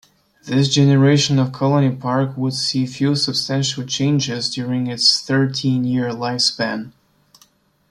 This 0.45 0.67
generation 0.73 1.37
of 1.37 1.51
Colony 1.51 1.95
Park 1.95 2.35
would 2.35 2.55
see 2.55 2.87
few 2.87 3.15
substantial 3.15 3.83
changes 3.85 4.51
during 4.51 4.87
its 4.87 5.19
thirteen-year 5.21 6.09
lifespan. 6.09 6.91